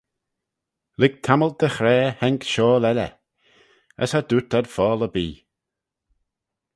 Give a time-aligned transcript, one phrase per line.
[0.99, 3.11] Lurg tammylt dy hraa haink shiaull elley,
[4.03, 5.35] as cha dooyrt ad fockle erbee.